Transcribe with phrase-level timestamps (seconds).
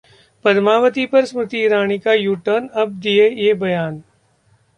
[0.45, 4.01] पद्मावती पर स्मृति ईरानी का यू-टर्न, अब दिया ये बयान